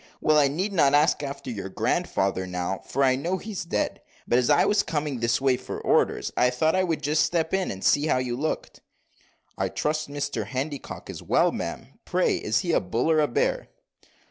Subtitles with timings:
[0.19, 4.39] Well, I need not ask after your grandfather now, for I know he's dead; but
[4.39, 7.69] as I was coming this way for orders, I thought I would just step in
[7.69, 8.81] and see how you looked."
[9.59, 11.99] "I trust Mr Handycock is well, ma'am.
[12.03, 13.67] Pray is he a bull or a bear?"